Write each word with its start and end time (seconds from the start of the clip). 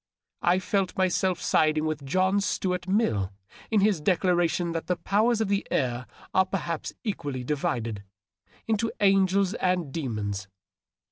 I 0.41 0.57
felt 0.57 0.97
myself 0.97 1.39
siding 1.39 1.85
with 1.85 2.03
John 2.03 2.39
Stuart 2.41 2.87
Mill 2.87 3.31
in 3.69 3.81
his 3.81 4.01
declaration 4.01 4.71
that 4.71 4.87
the 4.87 4.95
powers 4.95 5.41
of 5.41 5.47
the 5.47 5.67
air 5.69 6.07
are 6.33 6.43
perhaps 6.47 6.91
equally 7.03 7.43
divided— 7.43 8.03
into 8.67 8.91
angels 8.99 9.53
and 9.53 9.93
demons. 9.93 10.47